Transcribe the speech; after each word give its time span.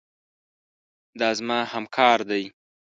دا 1.19 1.29
زما 1.39 1.59
همکار 1.73 2.19
دی. 2.29 2.43